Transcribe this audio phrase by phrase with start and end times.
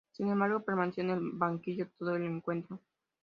[0.13, 2.79] Sin embargo, permaneció en el banquillo todo el encuentro.